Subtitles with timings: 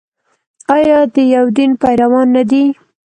[0.75, 2.63] آیا د یو دین پیروان نه دي؟